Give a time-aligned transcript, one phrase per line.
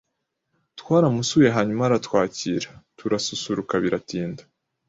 [0.79, 4.43] Twaramusuye hanyuma aratwakira turasusuruka biratinda.